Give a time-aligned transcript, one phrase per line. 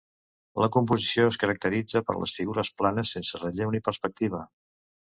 [0.63, 4.43] La composició es caracteritza per les figures planes, sense relleu ni perspectiva.